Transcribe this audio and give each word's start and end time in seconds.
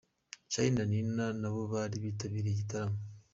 Charly 0.51 0.71
na 0.75 0.83
Nina 0.91 1.25
nabo 1.41 1.61
bari 1.73 1.95
bitabiriye 2.05 2.51
iki 2.53 2.59
gitaramo. 2.59 2.99